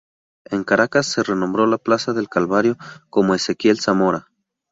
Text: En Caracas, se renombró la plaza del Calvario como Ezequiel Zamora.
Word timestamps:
En 0.45 0.63
Caracas, 0.63 1.05
se 1.05 1.21
renombró 1.21 1.67
la 1.67 1.77
plaza 1.77 2.11
del 2.11 2.27
Calvario 2.27 2.75
como 3.11 3.35
Ezequiel 3.35 3.79
Zamora. 3.79 4.31